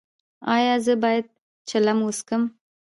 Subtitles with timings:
[0.55, 1.25] ایا زه باید
[1.69, 2.43] چلم وڅکوم؟